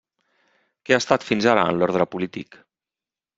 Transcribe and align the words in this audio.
Què 0.87 0.95
ha 0.97 0.99
estat 1.01 1.25
fins 1.27 1.49
ara 1.51 1.67
en 1.75 1.83
l'ordre 1.83 2.09
polític? 2.15 2.59